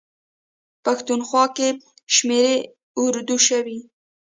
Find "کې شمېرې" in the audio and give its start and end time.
1.55-2.55